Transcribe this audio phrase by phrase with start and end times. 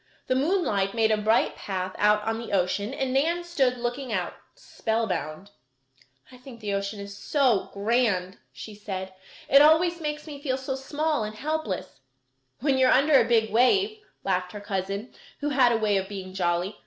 [0.25, 4.33] The moonlight made a bright path out on the ocean and Nan stood looking out,
[4.55, 5.51] spellbound.
[6.31, 9.13] "I think the ocean is so grand," she said.
[9.47, 11.99] "It always makes me feel so small and helpless."
[12.61, 16.09] "When you are under a big wave," laughed her cousin, who had a way of
[16.09, 16.77] being jolly.